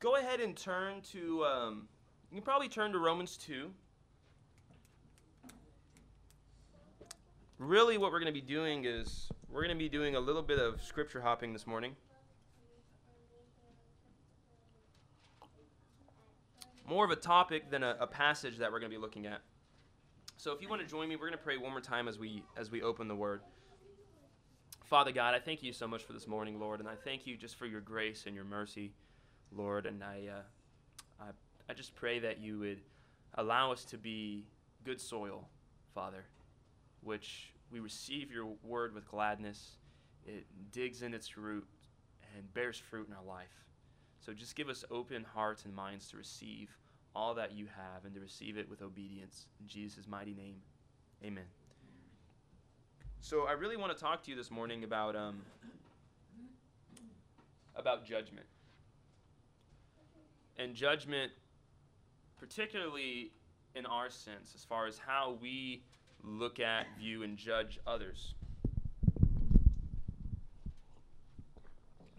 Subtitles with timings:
[0.00, 1.88] go ahead and turn to, um,
[2.30, 3.70] you can probably turn to Romans 2.
[7.58, 10.42] Really, what we're going to be doing is we're going to be doing a little
[10.42, 11.96] bit of scripture hopping this morning.
[16.86, 19.40] More of a topic than a, a passage that we're going to be looking at.
[20.36, 22.18] So if you want to join me, we're going to pray one more time as
[22.18, 23.40] we as we open the word.
[24.84, 27.36] Father God, I thank you so much for this morning, Lord, and I thank you
[27.36, 28.92] just for your grace and your mercy,
[29.56, 31.26] Lord, and I uh, I,
[31.70, 32.80] I just pray that you would
[33.34, 34.44] allow us to be
[34.84, 35.48] good soil,
[35.94, 36.24] Father,
[37.02, 39.76] which we receive your word with gladness.
[40.26, 41.66] It digs in its root
[42.36, 43.64] and bears fruit in our life.
[44.20, 46.76] So just give us open hearts and minds to receive
[47.14, 49.46] all that you have and to receive it with obedience.
[49.60, 50.56] In Jesus' mighty name,
[51.24, 51.44] amen.
[53.20, 55.42] So I really want to talk to you this morning about um,
[57.74, 58.46] about judgment
[60.58, 61.32] and judgment,
[62.38, 63.32] particularly
[63.74, 65.82] in our sense, as far as how we
[66.22, 68.34] look at, view, and judge others.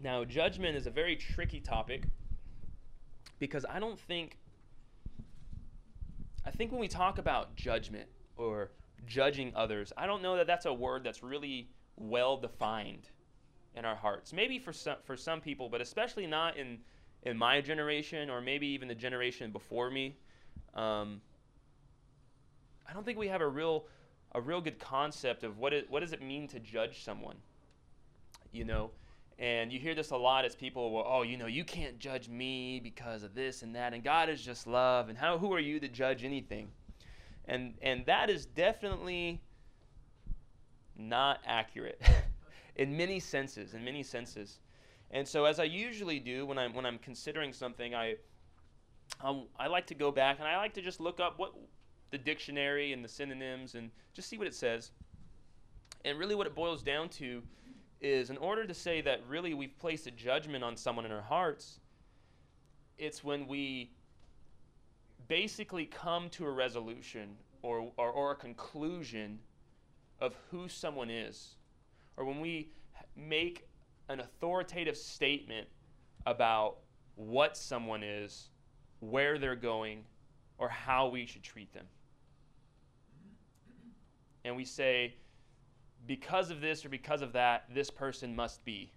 [0.00, 2.04] Now, judgment is a very tricky topic
[3.38, 4.38] because I don't think
[6.44, 8.70] I think when we talk about judgment or
[9.06, 13.10] judging others, I don't know that that's a word that's really well defined
[13.74, 14.32] in our hearts.
[14.32, 16.78] Maybe for some for some people, but especially not in
[17.28, 20.16] in my generation or maybe even the generation before me.
[20.74, 21.20] Um,
[22.88, 23.84] I don't think we have a real
[24.32, 27.36] a real good concept of what it what does it mean to judge someone.
[28.50, 28.90] You know,
[29.38, 32.28] and you hear this a lot as people, well, oh, you know, you can't judge
[32.28, 35.60] me because of this and that, and God is just love, and how who are
[35.60, 36.68] you to judge anything?
[37.44, 39.42] And and that is definitely
[40.96, 42.00] not accurate
[42.76, 44.60] in many senses, in many senses.
[45.10, 48.16] And so as I usually do when I'm when I'm considering something, I
[49.22, 51.54] um, I like to go back and I like to just look up what
[52.10, 54.90] the dictionary and the synonyms and just see what it says.
[56.04, 57.42] And really what it boils down to
[58.00, 61.22] is in order to say that really we've placed a judgment on someone in our
[61.22, 61.80] hearts,
[62.96, 63.90] it's when we
[65.26, 69.40] basically come to a resolution or, or, or, a conclusion
[70.20, 71.56] of who someone is,
[72.16, 72.70] or when we
[73.16, 73.67] make
[74.08, 75.68] an authoritative statement
[76.26, 76.78] about
[77.16, 78.50] what someone is,
[79.00, 80.04] where they're going,
[80.58, 81.86] or how we should treat them.
[84.44, 85.14] And we say,
[86.06, 88.92] because of this or because of that, this person must be.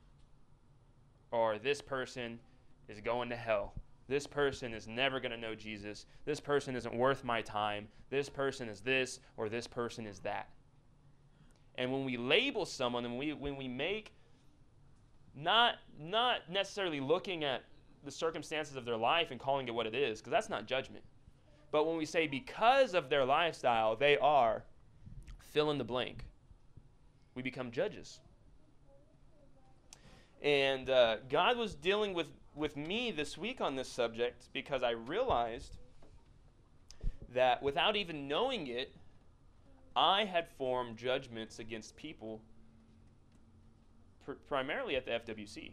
[1.31, 2.39] Or this person
[2.87, 3.73] is going to hell.
[4.07, 6.05] This person is never going to know Jesus.
[6.25, 7.87] This person isn't worth my time.
[8.09, 10.49] This person is this or this person is that.
[11.75, 14.13] And when we label someone and we, when we make
[15.35, 17.63] not not necessarily looking at
[18.03, 21.03] the circumstances of their life and calling it what it is, because that's not judgment.
[21.71, 24.63] But when we say because of their lifestyle, they are
[25.39, 26.25] fill in the blank
[27.35, 28.19] we become judges.
[30.41, 34.91] And uh, God was dealing with, with me this week on this subject because I
[34.91, 35.77] realized
[37.33, 38.93] that without even knowing it,
[39.95, 42.41] I had formed judgments against people,
[44.31, 45.71] pr- primarily at the FWC.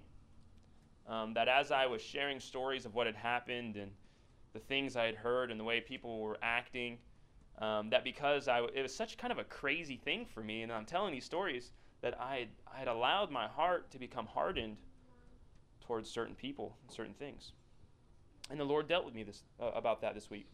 [1.07, 3.91] Um, that as I was sharing stories of what had happened and
[4.53, 6.99] the things I had heard and the way people were acting,
[7.61, 10.71] um, that because I, it was such kind of a crazy thing for me, and
[10.71, 14.77] I'm telling these stories, that I had, I had allowed my heart to become hardened
[15.81, 17.53] towards certain people and certain things.
[18.51, 20.47] And the Lord dealt with me this, uh, about that this week.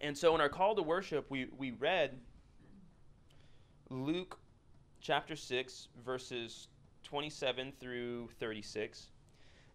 [0.00, 2.18] And so in our call to worship, we, we read
[3.90, 4.38] Luke
[5.04, 6.68] chapter 6, verses
[7.02, 9.08] 27 through 36.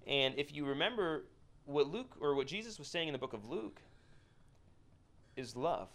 [0.07, 1.25] And if you remember
[1.65, 3.79] what Luke or what Jesus was saying in the book of Luke,
[5.37, 5.87] is love.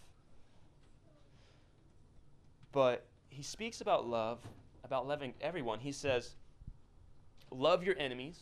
[2.70, 4.38] But he speaks about love,
[4.84, 5.80] about loving everyone.
[5.80, 6.36] He says,
[7.50, 8.38] Love your enemies,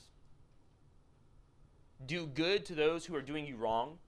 [2.07, 3.99] do good to those who are doing you wrong.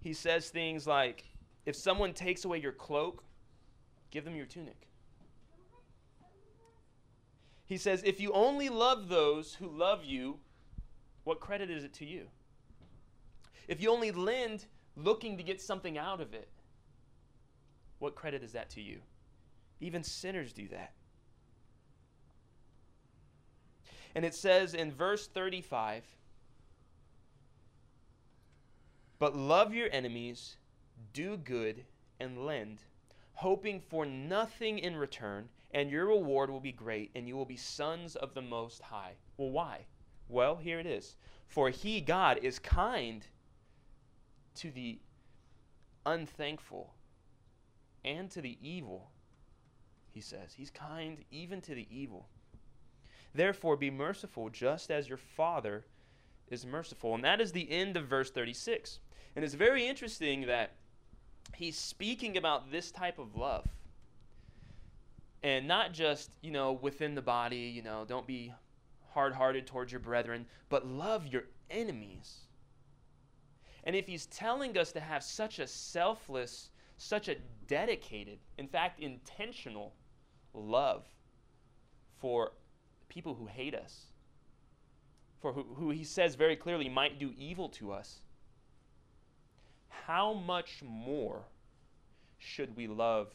[0.00, 1.24] He says things like,
[1.64, 3.22] If someone takes away your cloak,
[4.10, 4.87] give them your tunic.
[7.68, 10.38] He says, If you only love those who love you,
[11.24, 12.28] what credit is it to you?
[13.68, 14.64] If you only lend
[14.96, 16.48] looking to get something out of it,
[17.98, 19.00] what credit is that to you?
[19.80, 20.92] Even sinners do that.
[24.14, 26.04] And it says in verse 35
[29.18, 30.56] But love your enemies,
[31.12, 31.84] do good,
[32.18, 32.78] and lend,
[33.34, 37.56] hoping for nothing in return, and your reward will be great, and you will be
[37.56, 39.12] sons of the Most High.
[39.36, 39.86] Well, why?
[40.28, 41.16] Well, here it is.
[41.46, 43.26] For he, God, is kind
[44.56, 44.98] to the
[46.04, 46.94] unthankful
[48.04, 49.10] and to the evil,
[50.10, 50.54] he says.
[50.54, 52.28] He's kind even to the evil.
[53.34, 55.84] Therefore, be merciful, just as your Father
[56.48, 57.14] is merciful.
[57.14, 59.00] And that is the end of verse 36.
[59.36, 60.72] And it's very interesting that
[61.54, 63.66] he's speaking about this type of love.
[65.42, 68.52] And not just, you know, within the body, you know, don't be
[69.10, 72.40] hard hearted towards your brethren, but love your enemies.
[73.84, 77.36] And if he's telling us to have such a selfless, such a
[77.66, 79.94] dedicated, in fact, intentional
[80.52, 81.04] love
[82.18, 82.52] for
[83.08, 84.06] people who hate us,
[85.40, 88.20] for who, who he says very clearly might do evil to us,
[89.88, 91.44] how much more
[92.38, 93.28] should we love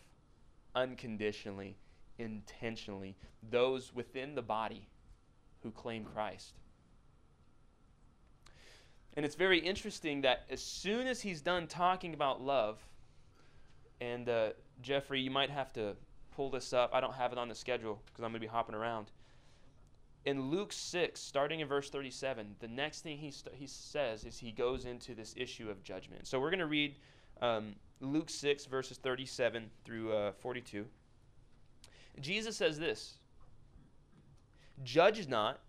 [0.76, 1.78] unconditionally,
[2.18, 3.16] intentionally,
[3.50, 4.88] those within the body
[5.62, 6.54] who claim Christ?
[9.16, 12.80] And it's very interesting that as soon as he's done talking about love,
[14.02, 14.50] and uh,
[14.82, 15.96] Jeffrey, you might have to
[16.36, 16.92] pull this up.
[16.94, 19.12] I don't have it on the schedule because I'm going to be hopping around.
[20.26, 24.40] In Luke 6, starting in verse 37, the next thing he, st- he says is
[24.40, 26.26] he goes into this issue of judgment.
[26.26, 26.96] So we're going to read
[27.42, 30.86] um, Luke 6, verses 37 through uh, 42.
[32.20, 33.18] Jesus says this
[34.84, 35.60] Judge not,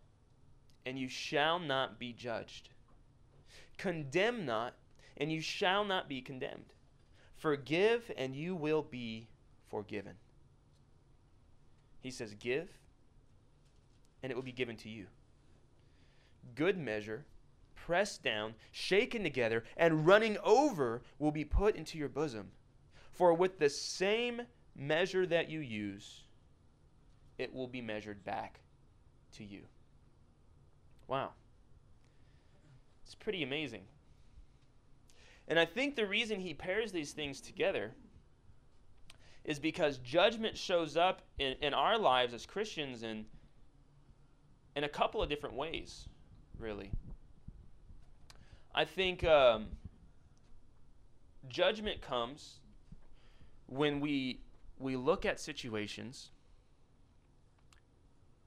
[0.87, 2.70] and you shall not be judged.
[3.76, 4.75] Condemn not,
[5.17, 6.73] and you shall not be condemned.
[7.37, 9.29] Forgive, and you will be
[9.69, 10.14] forgiven.
[12.00, 12.69] He says, Give,
[14.23, 15.06] and it will be given to you.
[16.55, 17.25] Good measure,
[17.75, 22.50] pressed down, shaken together, and running over will be put into your bosom.
[23.11, 24.43] For with the same
[24.76, 26.24] measure that you use,
[27.38, 28.60] it will be measured back
[29.32, 29.62] to you.
[31.08, 31.31] Wow.
[33.04, 33.82] It's pretty amazing.
[35.46, 37.92] And I think the reason he pairs these things together
[39.44, 43.26] is because judgment shows up in, in our lives as Christians in,
[44.75, 46.08] in a couple of different ways,
[46.58, 46.90] really.
[48.75, 49.66] I think um,
[51.48, 52.60] judgment comes
[53.66, 54.40] when we,
[54.78, 56.31] we look at situations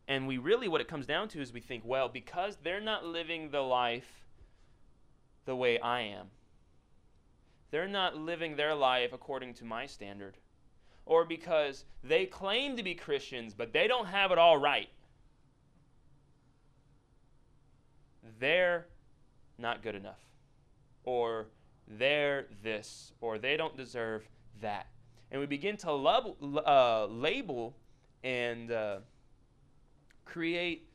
[0.08, 3.06] and we really, what it comes down to is we think, well, because they're not
[3.06, 4.24] living the life
[5.46, 6.28] the way I am.
[7.72, 10.38] They're not living their life according to my standard.
[11.06, 14.90] Or because they claim to be Christians, but they don't have it all right.
[18.40, 18.88] They're
[19.58, 20.20] not good enough.
[21.04, 21.48] Or
[21.88, 23.12] they're this.
[23.20, 24.28] Or they don't deserve
[24.62, 24.88] that.
[25.32, 27.76] And we begin to uh, label
[28.24, 28.98] and uh,
[30.28, 30.88] create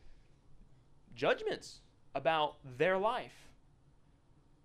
[1.14, 1.80] judgments
[2.14, 3.32] about their life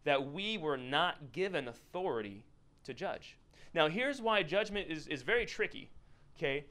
[0.04, 2.44] that we were not given authority
[2.84, 3.38] to judge.
[3.74, 5.90] Now, here's why judgment is, is very tricky,
[6.38, 6.66] okay?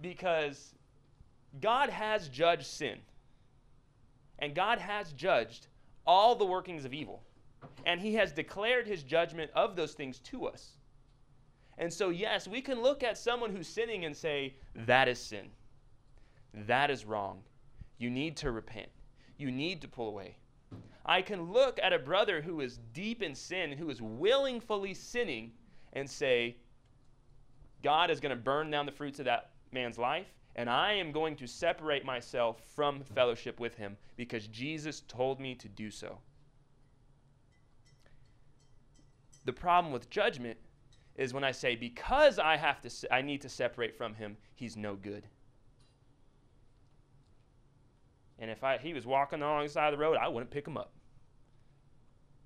[0.00, 0.74] Because
[1.60, 2.98] God has judged sin,
[4.38, 5.68] and God has judged
[6.06, 7.22] all the workings of evil,
[7.84, 10.72] and He has declared His judgment of those things to us.
[11.78, 15.50] And so, yes, we can look at someone who's sinning and say, that is sin.
[16.54, 17.42] That is wrong.
[17.98, 18.88] You need to repent.
[19.38, 20.36] You need to pull away.
[21.04, 25.52] I can look at a brother who is deep in sin, who is willingly sinning,
[25.92, 26.56] and say,
[27.82, 30.26] God is going to burn down the fruits of that man's life,
[30.56, 35.54] and I am going to separate myself from fellowship with him because Jesus told me
[35.54, 36.18] to do so.
[39.44, 40.58] The problem with judgment
[41.14, 44.76] is when I say because I have to I need to separate from him, he's
[44.76, 45.24] no good.
[48.38, 50.92] And if I, he was walking alongside the road, I wouldn't pick him up.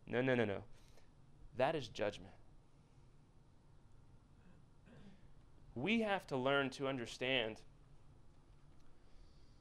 [0.07, 0.63] No, no, no, no.
[1.57, 2.33] That is judgment.
[5.75, 7.57] We have to learn to understand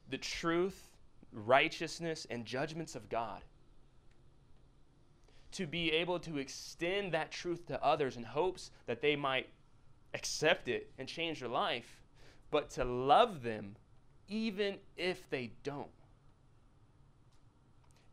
[0.08, 0.88] the truth,
[1.32, 3.42] righteousness, and judgments of God.
[5.52, 9.48] To be able to extend that truth to others in hopes that they might
[10.14, 12.00] accept it and change their life,
[12.50, 13.76] but to love them
[14.28, 15.90] even if they don't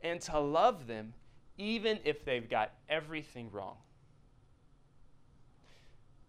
[0.01, 1.13] and to love them
[1.57, 3.77] even if they've got everything wrong.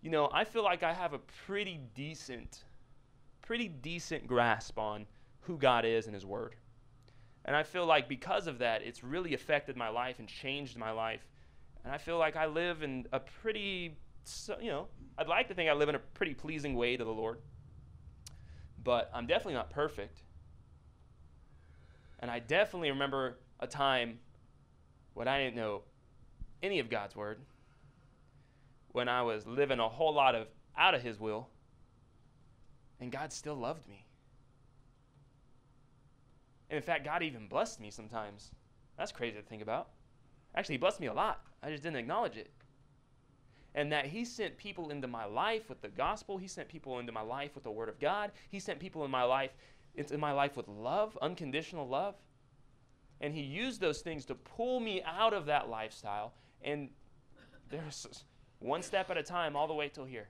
[0.00, 2.64] You know, I feel like I have a pretty decent,
[3.42, 5.06] pretty decent grasp on
[5.40, 6.56] who God is and His Word.
[7.44, 10.90] And I feel like because of that, it's really affected my life and changed my
[10.90, 11.26] life.
[11.84, 13.96] And I feel like I live in a pretty,
[14.60, 17.10] you know, I'd like to think I live in a pretty pleasing way to the
[17.12, 17.38] Lord.
[18.82, 20.22] but I'm definitely not perfect.
[22.20, 24.18] And I definitely remember a time
[25.14, 25.82] when I didn't know
[26.62, 27.38] any of God's word,
[28.92, 31.48] when I was living a whole lot of out of His will,
[33.00, 34.04] and God still loved me.
[36.70, 38.50] And in fact, God even blessed me sometimes.
[38.96, 39.88] That's crazy to think about.
[40.54, 41.42] Actually, He blessed me a lot.
[41.62, 42.50] I just didn't acknowledge it.
[43.74, 46.36] And that He sent people into my life with the gospel.
[46.36, 48.32] He sent people into my life with the Word of God.
[48.50, 49.52] He sent people in my life
[49.94, 52.14] into my life with love, unconditional love.
[53.20, 56.32] And He used those things to pull me out of that lifestyle.
[56.62, 56.88] And
[57.70, 58.24] there's
[58.60, 60.28] one step at a time, all the way till here.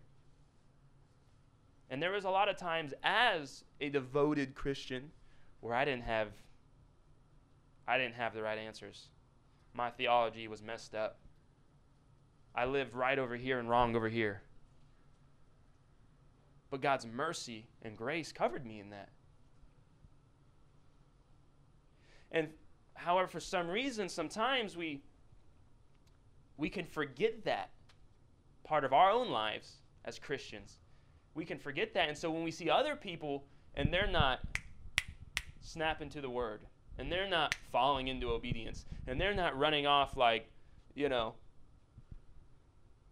[1.90, 5.10] And there was a lot of times as a devoted Christian
[5.60, 6.28] where I didn't have
[7.86, 9.08] I didn't have the right answers.
[9.72, 11.18] My theology was messed up.
[12.54, 14.42] I lived right over here and wrong over here.
[16.70, 19.08] But God's mercy and grace covered me in that.
[22.30, 22.48] And
[22.98, 25.02] however, for some reason, sometimes we
[26.56, 27.70] we can forget that
[28.64, 30.78] part of our own lives as Christians.
[31.34, 32.08] We can forget that.
[32.08, 34.40] And so when we see other people and they're not
[35.60, 36.62] snapping to the word,
[36.98, 40.50] and they're not falling into obedience, and they're not running off like,
[40.94, 41.34] you know,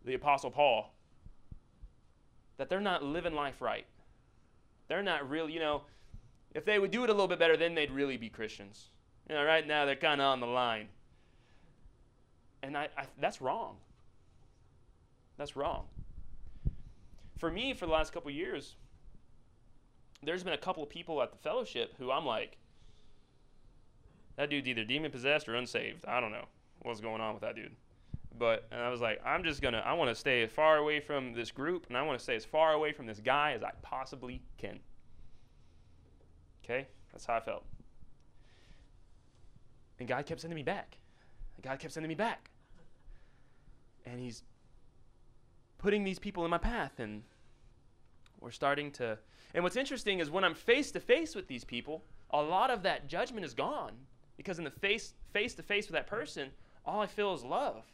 [0.04, 0.92] the Apostle Paul,
[2.56, 3.86] that they're not living life right.
[4.88, 5.82] They're not really, you know,
[6.52, 8.90] if they would do it a little bit better, then they'd really be Christians.
[9.28, 10.88] You know, right now they're kind of on the line.
[12.62, 13.76] And I, I, that's wrong.
[15.36, 15.84] That's wrong.
[17.38, 18.76] For me, for the last couple years,
[20.22, 22.56] there's been a couple of people at the fellowship who I'm like,
[24.36, 26.04] that dude's either demon possessed or unsaved.
[26.06, 26.46] I don't know
[26.82, 27.74] what's going on with that dude.
[28.38, 31.00] But and I was like, I'm just gonna I want to stay as far away
[31.00, 33.62] from this group and I want to stay as far away from this guy as
[33.62, 34.78] I possibly can.
[36.64, 36.86] Okay?
[37.12, 37.64] That's how I felt.
[39.98, 40.98] And God kept sending me back.
[41.56, 42.50] And God kept sending me back.
[44.04, 44.42] And he's
[45.78, 47.22] putting these people in my path and
[48.40, 49.18] we're starting to
[49.54, 52.82] and what's interesting is when i'm face to face with these people a lot of
[52.82, 53.92] that judgment is gone
[54.36, 56.48] because in the face face to face with that person
[56.84, 57.84] all i feel is love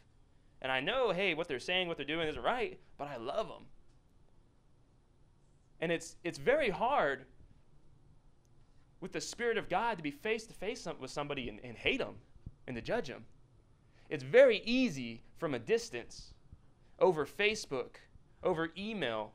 [0.61, 3.47] and i know hey what they're saying what they're doing isn't right but i love
[3.47, 3.65] them
[5.81, 7.25] and it's it's very hard
[9.03, 11.99] with the spirit of god to be face to face with somebody and, and hate
[11.99, 12.15] them
[12.67, 13.25] and to judge them
[14.09, 16.33] it's very easy from a distance
[16.99, 17.95] over Facebook,
[18.43, 19.31] over email,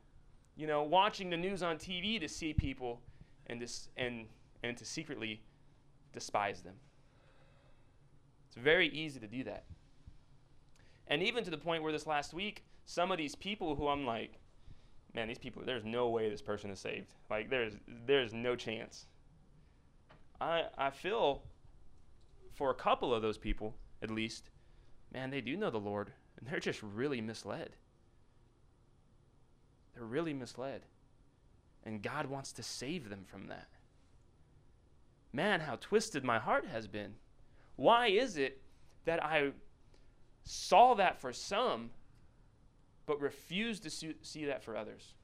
[0.56, 3.00] you know, watching the news on TV to see people
[3.46, 4.26] and, dis- and,
[4.62, 5.42] and to secretly
[6.12, 6.75] despise them.
[8.46, 9.64] It's very easy to do that.
[11.08, 14.06] And even to the point where this last week, some of these people who I'm
[14.06, 14.38] like,
[15.14, 17.14] man, these people, there's no way this person is saved.
[17.30, 17.75] Like, there's,
[18.06, 19.06] there's no chance.
[20.40, 21.42] I, I feel
[22.54, 24.50] for a couple of those people, at least,
[25.12, 26.12] man, they do know the Lord.
[26.38, 27.71] And they're just really misled.
[29.95, 30.83] They're really misled.
[31.85, 33.68] And God wants to save them from that.
[35.33, 37.14] Man, how twisted my heart has been.
[37.76, 38.61] Why is it
[39.04, 39.50] that I
[40.45, 41.90] saw that for some,
[43.07, 45.14] but refused to see that for others?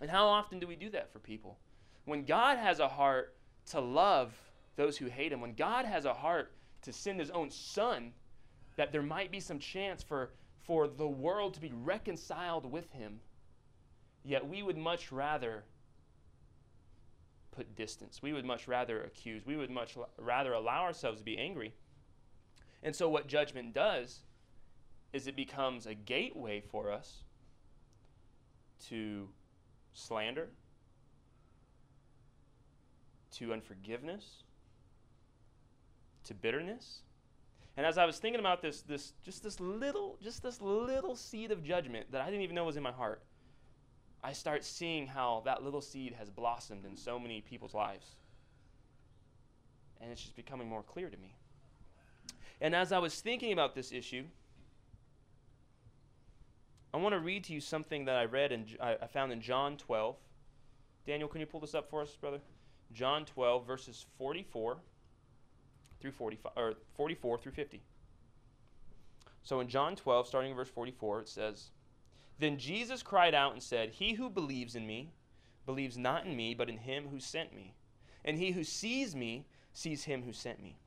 [0.00, 1.58] And how often do we do that for people?
[2.04, 3.35] When God has a heart
[3.66, 4.32] to love
[4.76, 8.12] those who hate him, when God has a heart to send his own son
[8.76, 10.30] that there might be some chance for,
[10.62, 13.20] for the world to be reconciled with him.
[14.22, 15.64] Yet we would much rather
[17.52, 18.20] put distance.
[18.22, 19.46] We would much rather accuse.
[19.46, 21.72] We would much rather allow ourselves to be angry.
[22.82, 24.20] And so, what judgment does
[25.12, 27.22] is it becomes a gateway for us
[28.88, 29.28] to
[29.94, 30.50] slander,
[33.38, 34.42] to unforgiveness,
[36.24, 37.02] to bitterness,
[37.76, 41.50] and as I was thinking about this, this just this little, just this little seed
[41.50, 43.22] of judgment that I didn't even know was in my heart,
[44.24, 48.16] I start seeing how that little seed has blossomed in so many people's lives.
[50.00, 51.34] And it's just becoming more clear to me.
[52.60, 54.24] And as I was thinking about this issue,
[56.94, 59.76] I want to read to you something that I read and I found in John
[59.76, 60.16] 12.
[61.06, 62.40] Daniel, can you pull this up for us, brother?
[62.92, 64.78] John 12, verses 44
[66.00, 67.82] through 45 or 44 through 50.
[69.42, 71.70] So in John 12, starting in verse 44, it says,
[72.38, 75.12] Then Jesus cried out and said, He who believes in me
[75.64, 77.74] believes not in me, but in him who sent me.
[78.24, 80.78] And he who sees me sees him who sent me.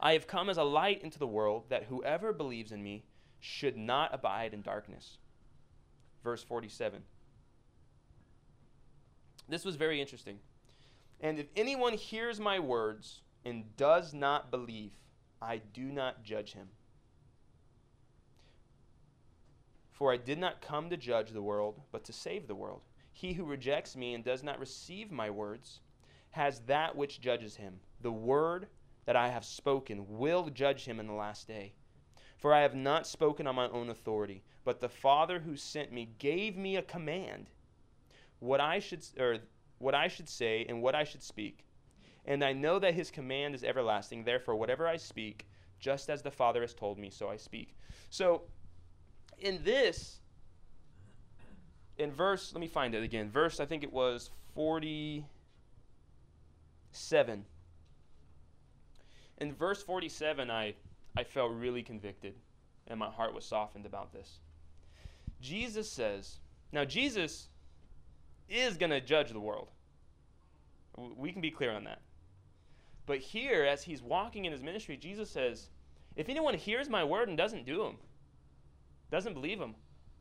[0.00, 3.04] I have come as a light into the world, that whoever believes in me
[3.40, 5.18] should not abide in darkness.
[6.22, 7.02] Verse 47.
[9.48, 10.38] This was very interesting.
[11.20, 14.92] And if anyone hears my words and does not believe,
[15.40, 16.68] I do not judge him.
[19.92, 22.82] For I did not come to judge the world, but to save the world.
[23.12, 25.80] He who rejects me and does not receive my words
[26.30, 27.80] has that which judges him.
[28.00, 28.68] The word
[29.06, 31.72] that I have spoken will judge him in the last day.
[32.36, 36.10] For I have not spoken on my own authority, but the Father who sent me
[36.18, 37.48] gave me a command
[38.40, 39.38] what I should or
[39.78, 41.64] what I should say and what I should speak.
[42.24, 44.24] And I know that his command is everlasting.
[44.24, 45.46] Therefore, whatever I speak,
[45.80, 47.74] just as the Father has told me, so I speak.
[48.10, 48.42] So,
[49.38, 50.20] in this,
[51.96, 53.30] in verse, let me find it again.
[53.30, 57.44] Verse, I think it was 47.
[59.40, 60.74] In verse 47, I,
[61.16, 62.34] I felt really convicted,
[62.88, 64.40] and my heart was softened about this.
[65.40, 66.40] Jesus says,
[66.72, 67.48] now Jesus
[68.48, 69.68] is going to judge the world.
[70.96, 72.00] We can be clear on that.
[73.06, 75.70] But here, as he's walking in his ministry, Jesus says,
[76.16, 77.96] If anyone hears my word and doesn't do them,
[79.10, 79.74] doesn't believe him,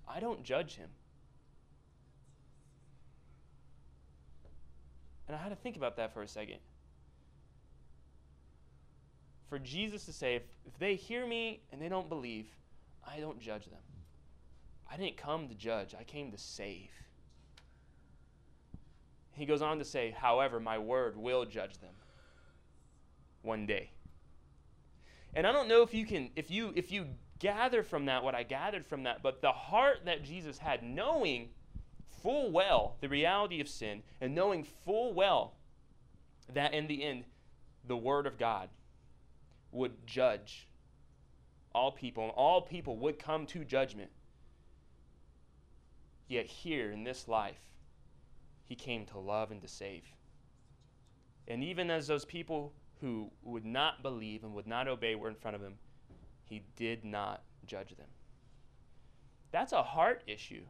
[0.07, 0.89] I don't judge him.
[5.27, 6.59] And I had to think about that for a second.
[9.49, 12.47] For Jesus to say, if, if they hear me and they don't believe,
[13.05, 13.79] I don't judge them.
[14.89, 16.91] I didn't come to judge, I came to save.
[19.37, 21.93] He goes on to say, however, my word will judge them
[23.43, 23.91] one day.
[25.35, 27.05] And I don't know if you can if you if you
[27.37, 31.49] gather from that what I gathered from that, but the heart that Jesus had knowing
[32.23, 35.53] full well the reality of sin and knowing full well
[36.51, 37.25] that in the end
[37.85, 38.69] the word of God
[39.71, 40.67] would judge
[41.75, 44.09] all people and all people would come to judgment.
[46.27, 47.59] Yet here in this life
[48.67, 50.03] he came to love and to save.
[51.47, 55.35] And even as those people who would not believe and would not obey were in
[55.35, 55.75] front of him,
[56.43, 58.07] he did not judge them.
[59.51, 60.63] That's a heart issue.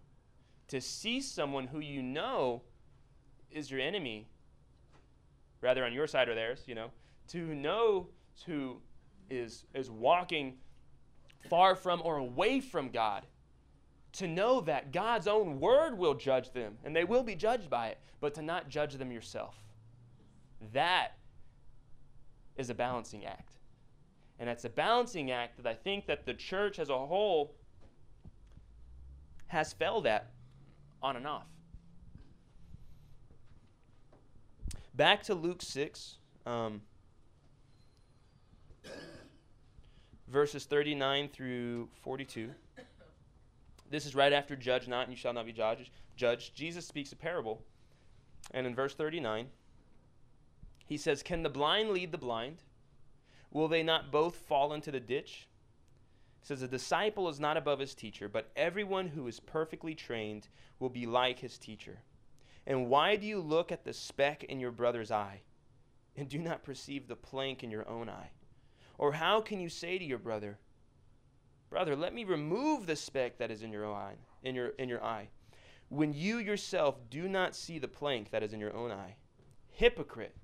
[0.67, 2.61] To see someone who you know
[3.49, 4.27] is your enemy,
[5.61, 6.91] rather on your side or theirs, you know,
[7.29, 8.07] to know
[8.45, 8.77] who
[9.29, 10.57] is, is walking
[11.49, 13.25] far from or away from God
[14.17, 17.87] to know that God's own word will judge them and they will be judged by
[17.87, 19.55] it, but to not judge them yourself.
[20.73, 21.11] That
[22.55, 23.53] is a balancing act.
[24.39, 27.53] And that's a balancing act that I think that the church as a whole
[29.47, 30.31] has failed at
[31.01, 31.45] on and off.
[34.95, 36.81] Back to Luke 6, um,
[40.27, 42.49] verses 39 through 42.
[43.89, 45.53] This is right after judge not, and you shall not be
[46.15, 46.55] judged.
[46.55, 47.61] Jesus speaks a parable.
[48.51, 49.47] And in verse 39,
[50.85, 52.63] he says, Can the blind lead the blind?
[53.51, 55.47] Will they not both fall into the ditch?
[56.39, 60.47] He says, A disciple is not above his teacher, but everyone who is perfectly trained
[60.79, 61.99] will be like his teacher.
[62.65, 65.41] And why do you look at the speck in your brother's eye
[66.15, 68.31] and do not perceive the plank in your own eye?
[68.97, 70.57] Or how can you say to your brother,
[71.69, 75.03] Brother, let me remove the speck that is in your eye, in your in your
[75.03, 75.29] eye.
[75.89, 79.15] When you yourself do not see the plank that is in your own eye.
[79.71, 80.35] Hypocrite.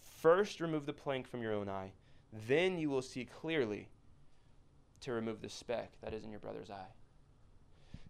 [0.00, 1.92] First remove the plank from your own eye,
[2.48, 3.88] then you will see clearly
[5.00, 6.92] to remove the speck that is in your brother's eye.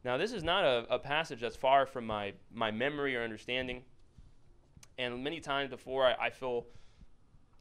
[0.04, 3.82] Now, this is not a, a passage that's far from my, my memory or understanding.
[4.96, 6.66] And many times before I, I feel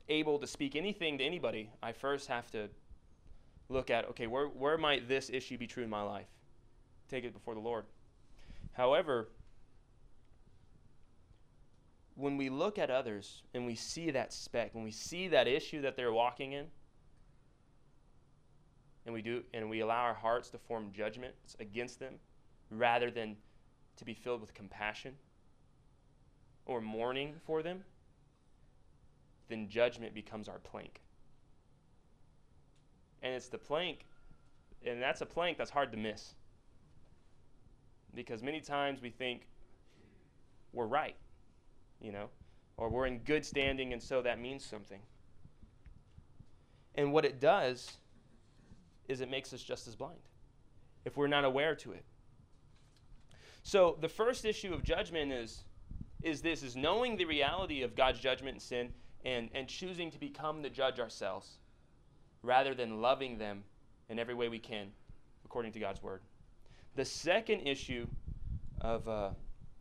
[0.08, 2.70] able to speak anything to anybody, I first have to
[3.70, 6.28] look at okay, where, where might this issue be true in my life?
[7.10, 7.86] Take it before the Lord.
[8.74, 9.30] However,
[12.16, 15.82] when we look at others and we see that speck, when we see that issue
[15.82, 16.66] that they're walking in,
[19.06, 22.16] and we do and we allow our hearts to form judgments against them
[22.70, 23.38] rather than
[23.96, 25.14] to be filled with compassion
[26.66, 27.84] or mourning for them,
[29.48, 31.00] then judgment becomes our plank
[33.22, 34.06] and it's the plank,
[34.86, 36.34] and that's a plank that's hard to miss.
[38.14, 39.48] Because many times we think
[40.74, 41.16] we're right,
[42.02, 42.30] you know,
[42.78, 45.02] or we're in good standing, and so that means something.
[46.96, 47.92] And what it does
[49.08, 50.20] is it makes us just as blind
[51.06, 52.04] if we're not aware to it.
[53.64, 55.64] So the first issue of judgment is
[56.24, 58.90] is this is knowing the reality of God's judgment and sin
[59.24, 61.60] and, and choosing to become the judge ourselves
[62.48, 63.62] rather than loving them
[64.10, 64.88] in every way we can,
[65.44, 66.22] according to God's word.
[66.96, 68.08] The second issue
[68.80, 69.32] of, uh,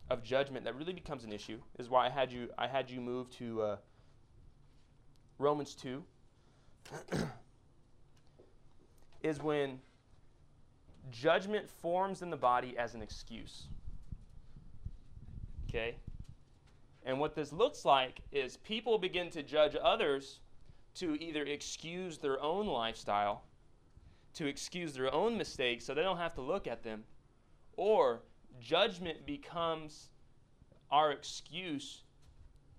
[0.09, 2.99] of judgment that really becomes an issue is why I had you I had you
[2.99, 3.77] move to uh,
[5.39, 6.03] Romans two.
[9.21, 9.79] is when
[11.09, 13.67] judgment forms in the body as an excuse.
[15.69, 15.95] Okay?
[17.05, 20.39] And what this looks like is people begin to judge others
[20.99, 23.43] to either excuse their own lifestyle,
[24.33, 27.03] to excuse their own mistakes so they don't have to look at them,
[27.75, 28.21] or
[28.59, 30.09] judgment becomes
[30.91, 32.03] our excuse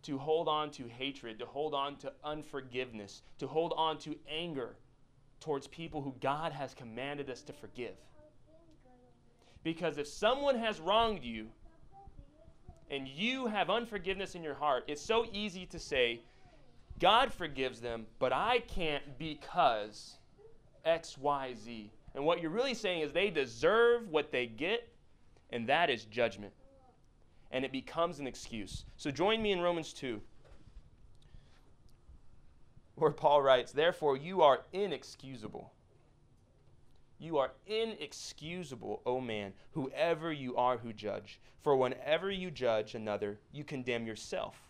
[0.03, 4.77] to hold on to hatred, to hold on to unforgiveness, to hold on to anger
[5.41, 7.95] towards people who God has commanded us to forgive.
[9.63, 11.49] Because if someone has wronged you
[12.91, 16.23] and you have unforgiveness in your heart, it's so easy to say,
[16.99, 20.17] God forgives them, but I can't because
[20.85, 21.93] X, Y, Z.
[22.15, 24.89] And what you're really saying is they deserve what they get,
[25.51, 26.53] and that is judgment.
[27.51, 28.85] And it becomes an excuse.
[28.97, 30.21] So join me in Romans 2
[32.99, 35.73] where Paul writes, Therefore, you are inexcusable.
[37.19, 41.41] You are inexcusable, O man, whoever you are who judge.
[41.63, 44.68] For whenever you judge another, you condemn yourself.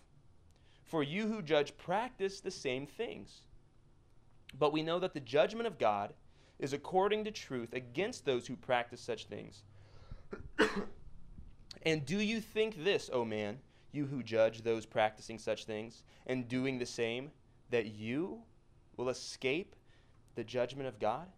[0.89, 3.43] For you who judge practice the same things.
[4.59, 6.15] But we know that the judgment of God
[6.59, 9.63] is according to truth against those who practice such things.
[11.83, 13.59] and do you think this, O man,
[13.93, 17.31] you who judge those practicing such things, and doing the same,
[17.69, 18.41] that you
[18.97, 19.77] will escape
[20.37, 21.29] the judgment of God?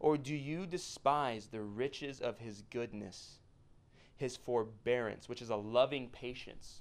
[0.00, 3.38] Or do you despise the riches of his goodness,
[4.16, 6.80] his forbearance, which is a loving patience,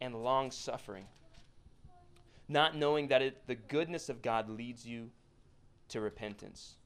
[0.00, 1.06] and long suffering,
[2.48, 5.10] not knowing that it, the goodness of God leads you
[5.88, 6.76] to repentance?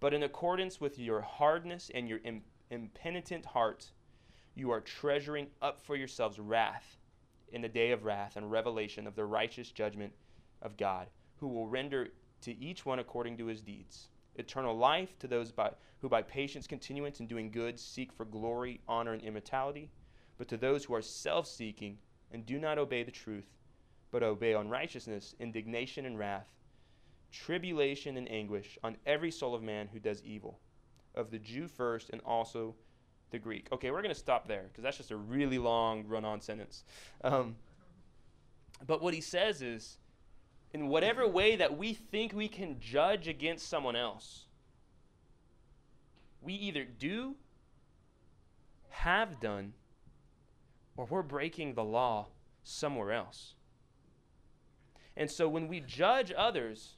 [0.00, 2.18] But in accordance with your hardness and your
[2.70, 3.92] impenitent heart,
[4.54, 6.96] you are treasuring up for yourselves wrath
[7.52, 10.12] in the day of wrath and revelation of the righteous judgment
[10.60, 12.08] of God, who will render
[12.42, 14.08] to each one according to his deeds.
[14.36, 18.80] Eternal life to those by, who by patience continuance in doing good seek for glory,
[18.88, 19.90] honor, and immortality,
[20.38, 21.98] but to those who are self seeking
[22.32, 23.48] and do not obey the truth,
[24.10, 26.48] but obey unrighteousness, indignation and wrath,
[27.30, 30.58] tribulation and anguish on every soul of man who does evil,
[31.14, 32.74] of the Jew first and also
[33.30, 33.68] the Greek.
[33.72, 36.84] Okay, we're going to stop there because that's just a really long run on sentence.
[37.24, 37.56] Um,
[38.86, 39.98] but what he says is
[40.72, 44.46] in whatever way that we think we can judge against someone else,
[46.40, 47.36] we either do,
[48.90, 49.74] have done,
[50.96, 52.28] or we're breaking the law
[52.62, 53.54] somewhere else.
[55.16, 56.96] And so when we judge others,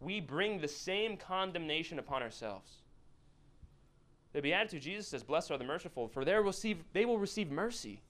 [0.00, 2.70] we bring the same condemnation upon ourselves.
[4.32, 8.02] The Beatitude, Jesus says, Blessed are the merciful, for they receive, they will receive mercy.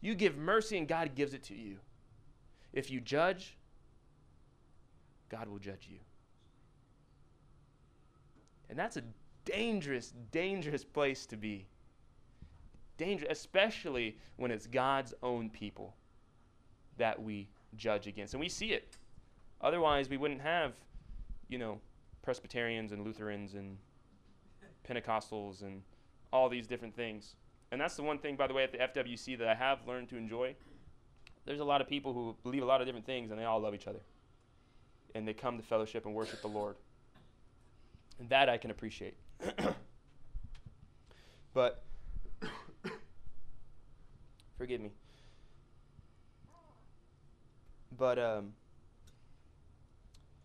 [0.00, 1.76] You give mercy, and God gives it to you.
[2.72, 3.56] If you judge,
[5.28, 5.98] God will judge you.
[8.68, 9.02] And that's a
[9.44, 11.66] dangerous, dangerous place to be.
[12.98, 15.94] Dangerous, especially when it's God's own people
[16.98, 18.34] that we judge against.
[18.34, 18.96] And we see it.
[19.60, 20.72] Otherwise, we wouldn't have,
[21.48, 21.80] you know,
[22.22, 23.76] Presbyterians and Lutherans and
[24.86, 25.82] Pentecostals and
[26.32, 27.34] all these different things.
[27.70, 30.08] And that's the one thing, by the way, at the FWC that I have learned
[30.10, 30.54] to enjoy.
[31.44, 33.60] There's a lot of people who believe a lot of different things, and they all
[33.60, 34.00] love each other.
[35.14, 36.76] And they come to fellowship and worship the Lord.
[38.18, 39.16] And that I can appreciate.
[41.54, 41.82] but,
[44.58, 44.90] forgive me.
[47.96, 48.52] But, um,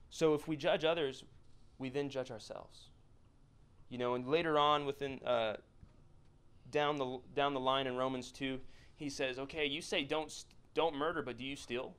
[0.09, 1.23] so if we judge others,
[1.79, 2.89] we then judge ourselves.
[3.89, 5.57] You know, and later on within uh,
[6.71, 8.59] down the down the line in Romans two,
[8.95, 10.33] he says, "Okay, you say don't
[10.73, 11.93] don't murder, but do you steal?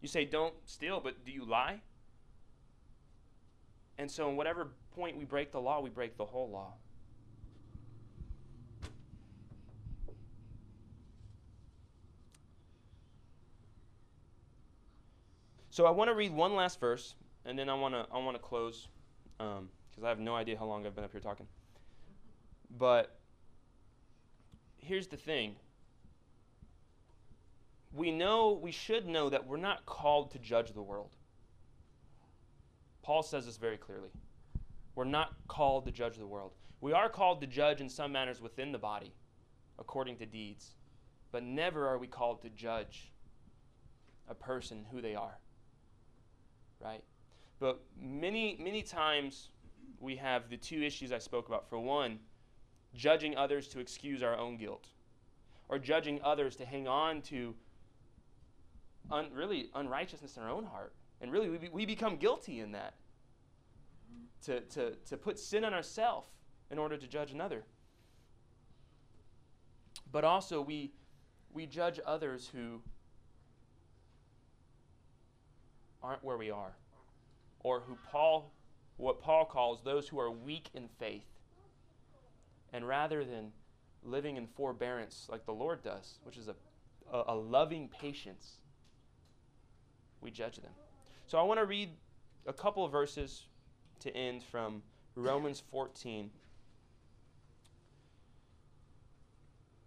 [0.00, 1.80] You say don't steal, but do you lie?"
[3.98, 6.74] And so, in whatever point we break the law, we break the whole law.
[15.78, 17.14] So I want to read one last verse,
[17.44, 18.88] and then I want to I want to close.
[19.38, 21.46] Um, because I have no idea how long I've been up here talking.
[22.76, 23.16] But
[24.78, 25.54] here's the thing
[27.92, 31.14] we know, we should know that we're not called to judge the world.
[33.02, 34.10] Paul says this very clearly.
[34.96, 36.54] We're not called to judge the world.
[36.80, 39.14] We are called to judge in some manners within the body,
[39.78, 40.74] according to deeds,
[41.30, 43.12] but never are we called to judge
[44.28, 45.38] a person who they are.
[46.80, 47.02] Right?
[47.58, 49.48] But many, many times
[50.00, 51.68] we have the two issues I spoke about.
[51.68, 52.20] For one,
[52.94, 54.86] judging others to excuse our own guilt,
[55.68, 57.54] or judging others to hang on to
[59.10, 60.94] un, really unrighteousness in our own heart.
[61.20, 62.94] And really, we, we become guilty in that.
[64.44, 66.28] To, to, to put sin on ourselves
[66.70, 67.64] in order to judge another.
[70.12, 70.92] But also, we,
[71.52, 72.80] we judge others who
[76.08, 76.72] aren't where we are,
[77.60, 78.50] or who Paul,
[78.96, 81.26] what Paul calls those who are weak in faith.
[82.72, 83.52] And rather than
[84.02, 86.54] living in forbearance like the Lord does, which is a,
[87.12, 88.54] a, a loving patience,
[90.22, 90.72] we judge them.
[91.26, 91.90] So I want to read
[92.46, 93.44] a couple of verses
[94.00, 94.82] to end from
[95.14, 96.30] Romans 14,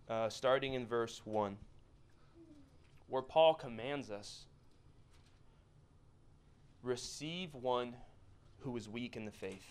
[0.07, 1.57] uh, starting in verse 1,
[3.07, 4.45] where Paul commands us
[6.84, 7.96] receive one
[8.60, 9.65] who is weak in the faith.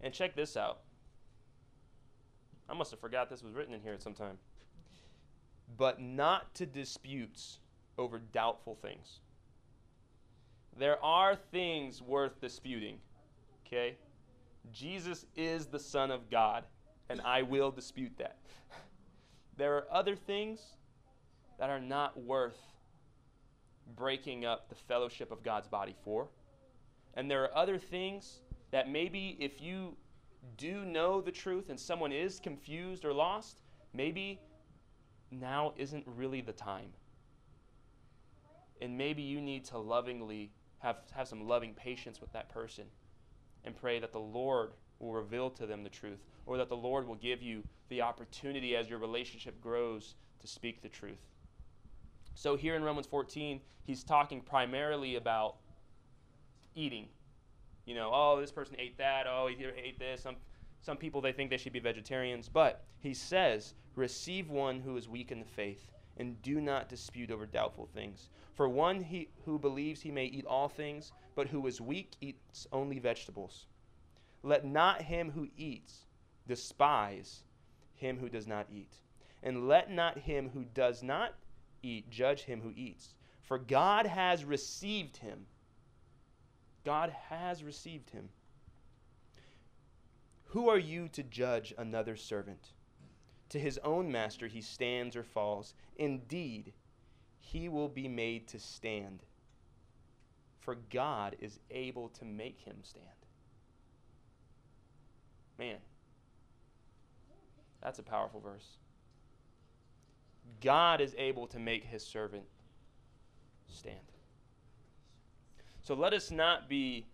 [0.00, 0.80] And check this out.
[2.68, 4.38] I must have forgot this was written in here at some time.
[5.76, 7.58] But not to disputes
[7.98, 9.20] over doubtful things.
[10.78, 12.98] There are things worth disputing.
[13.66, 13.96] Okay?
[14.72, 16.64] Jesus is the Son of God,
[17.08, 18.38] and I will dispute that.
[19.58, 20.60] There are other things
[21.58, 22.58] that are not worth
[23.94, 26.28] breaking up the fellowship of God's body for.
[27.14, 29.96] And there are other things that maybe if you
[30.56, 33.62] do know the truth and someone is confused or lost,
[33.94, 34.40] maybe
[35.30, 36.90] now isn't really the time.
[38.80, 42.84] And maybe you need to lovingly have, have some loving patience with that person
[43.64, 47.06] and pray that the Lord will reveal to them the truth or that the Lord
[47.06, 51.18] will give you the opportunity as your relationship grows to speak the truth.
[52.36, 55.56] So here in Romans 14, he's talking primarily about
[56.74, 57.08] eating.
[57.86, 59.26] You know, oh, this person ate that.
[59.26, 60.22] Oh, he ate this.
[60.22, 60.36] Some,
[60.82, 62.50] some people, they think they should be vegetarians.
[62.50, 67.30] But he says, receive one who is weak in the faith and do not dispute
[67.30, 68.28] over doubtful things.
[68.52, 72.66] For one he, who believes he may eat all things, but who is weak eats
[72.70, 73.66] only vegetables.
[74.42, 76.04] Let not him who eats
[76.46, 77.44] despise
[77.94, 78.92] him who does not eat.
[79.42, 81.34] And let not him who does not
[81.86, 83.14] eat, judge him who eats.
[83.42, 85.46] For God has received him.
[86.84, 88.28] God has received him.
[90.46, 92.72] Who are you to judge another servant?
[93.50, 95.74] To his own master he stands or falls.
[95.96, 96.72] Indeed,
[97.38, 99.22] he will be made to stand.
[100.60, 103.06] For God is able to make him stand.
[105.58, 105.78] Man,
[107.80, 108.78] that's a powerful verse.
[110.60, 112.44] God is able to make his servant
[113.68, 113.98] stand.
[115.82, 117.06] So let us not be,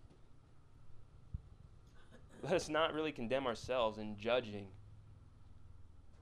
[2.41, 4.67] let us not really condemn ourselves in judging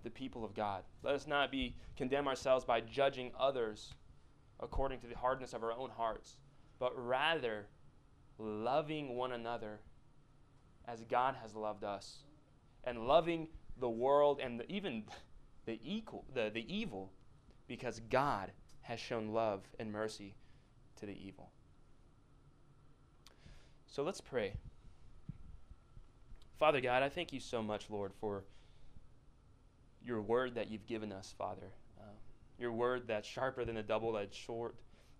[0.03, 0.83] the people of God.
[1.03, 3.93] Let us not be condemn ourselves by judging others
[4.59, 6.37] according to the hardness of our own hearts,
[6.79, 7.67] but rather
[8.37, 9.79] loving one another
[10.87, 12.23] as God has loved us
[12.83, 13.47] and loving
[13.79, 15.03] the world and the, even
[15.65, 17.11] the, equal, the, the evil
[17.67, 20.33] because God has shown love and mercy
[20.99, 21.49] to the evil.
[23.87, 24.53] So let's pray.
[26.57, 28.43] Father God, I thank you so much, Lord, for
[30.05, 31.71] your word that you've given us, Father.
[31.99, 32.03] Uh,
[32.59, 34.73] your word that's sharper than a double edged sword,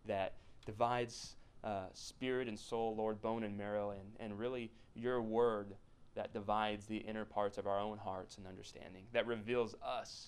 [0.08, 0.34] that
[0.65, 5.73] divides uh, spirit and soul, Lord, bone and marrow, and, and really your word
[6.15, 10.28] that divides the inner parts of our own hearts and understanding, that reveals us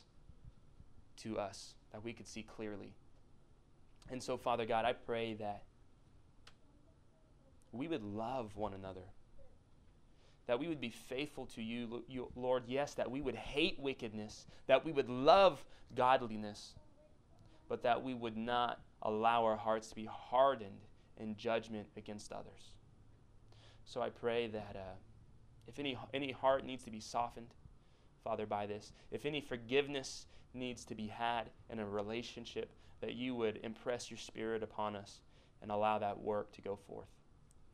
[1.18, 2.94] to us, that we could see clearly.
[4.10, 5.64] And so, Father God, I pray that
[7.72, 9.06] we would love one another,
[10.48, 12.04] that we would be faithful to you,
[12.36, 12.64] Lord.
[12.68, 15.64] Yes, that we would hate wickedness, that we would love
[15.96, 16.76] godliness,
[17.70, 20.82] but that we would not allow our hearts to be hardened
[21.18, 22.74] in judgment against others.
[23.86, 24.96] So I pray that uh,
[25.68, 27.54] if any, any heart needs to be softened,
[28.24, 32.72] Father, by this, if any forgiveness needs to be had in a relationship,
[33.02, 35.20] that you would impress your spirit upon us
[35.62, 37.10] and allow that work to go forth.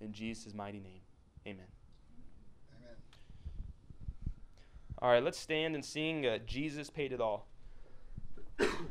[0.01, 1.01] In Jesus' mighty name,
[1.45, 1.65] amen.
[2.79, 2.95] Amen.
[4.99, 7.47] All right, let's stand and sing uh, Jesus Paid It All.